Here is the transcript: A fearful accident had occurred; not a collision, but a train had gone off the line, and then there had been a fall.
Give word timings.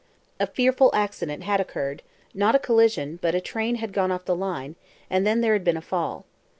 A 0.39 0.47
fearful 0.47 0.89
accident 0.95 1.43
had 1.43 1.61
occurred; 1.61 2.01
not 2.33 2.55
a 2.55 2.57
collision, 2.57 3.19
but 3.21 3.35
a 3.35 3.39
train 3.39 3.75
had 3.75 3.93
gone 3.93 4.11
off 4.11 4.25
the 4.25 4.35
line, 4.35 4.75
and 5.11 5.27
then 5.27 5.41
there 5.41 5.53
had 5.53 5.63
been 5.63 5.77
a 5.77 5.79
fall. 5.79 6.25